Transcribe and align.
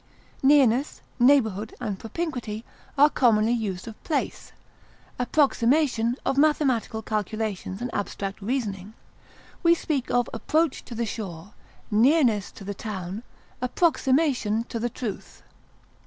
Nearness, 0.41 0.99
neighborhood, 1.19 1.75
and 1.79 1.99
propinquity 1.99 2.65
are 2.97 3.07
commonly 3.07 3.51
used 3.51 3.87
of 3.87 4.03
place; 4.03 4.51
approximation, 5.19 6.15
of 6.25 6.39
mathematical 6.39 7.03
calculations 7.03 7.83
and 7.83 7.93
abstract 7.93 8.41
reasoning; 8.41 8.95
we 9.61 9.75
speak 9.75 10.09
of 10.09 10.27
approach 10.33 10.83
to 10.85 10.95
the 10.95 11.05
shore, 11.05 11.53
nearness 11.91 12.51
to 12.53 12.63
the 12.63 12.73
town, 12.73 13.21
approximation 13.61 14.63
to 14.69 14.79
the 14.79 14.89
truth. 14.89 15.43